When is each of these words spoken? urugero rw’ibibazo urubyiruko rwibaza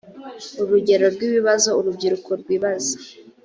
urugero 0.61 1.05
rw’ibibazo 1.15 1.69
urubyiruko 1.79 2.29
rwibaza 2.41 2.95